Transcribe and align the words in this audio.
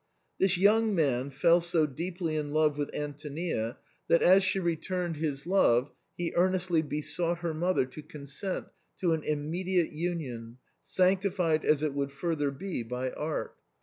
This 0.39 0.57
young 0.57 0.95
man 0.95 1.29
fell 1.29 1.61
so 1.61 1.85
deeply 1.85 2.35
in 2.35 2.49
love 2.49 2.75
with 2.75 2.91
Antonia 2.91 3.77
that, 4.07 4.23
as 4.23 4.43
she 4.43 4.57
returned 4.59 5.17
his 5.17 5.45
love, 5.45 5.91
he 6.17 6.33
earnestly 6.35 6.81
besought 6.81 7.37
her 7.45 7.53
mother 7.53 7.85
to 7.85 8.01
consent 8.01 8.65
to 8.99 9.13
an 9.13 9.21
immediate 9.21 9.91
union, 9.91 10.57
sanctified 10.83 11.63
as 11.63 11.83
it 11.83 11.93
would 11.93 12.11
further 12.11 12.49
be 12.49 12.81
by 12.81 13.11
art. 13.11 13.55